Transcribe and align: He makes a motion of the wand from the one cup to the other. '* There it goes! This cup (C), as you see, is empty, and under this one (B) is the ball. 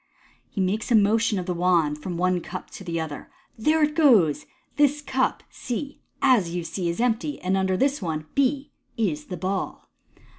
He 0.49 0.59
makes 0.61 0.91
a 0.91 0.95
motion 0.95 1.37
of 1.37 1.45
the 1.45 1.53
wand 1.53 2.01
from 2.01 2.13
the 2.15 2.19
one 2.21 2.41
cup 2.41 2.71
to 2.71 2.83
the 2.83 2.99
other. 2.99 3.29
'* 3.43 3.47
There 3.59 3.83
it 3.83 3.93
goes! 3.93 4.47
This 4.77 4.99
cup 4.99 5.43
(C), 5.51 6.01
as 6.23 6.55
you 6.55 6.63
see, 6.63 6.89
is 6.89 6.99
empty, 6.99 7.39
and 7.39 7.55
under 7.55 7.77
this 7.77 8.01
one 8.01 8.25
(B) 8.33 8.71
is 8.97 9.25
the 9.25 9.37
ball. 9.37 9.85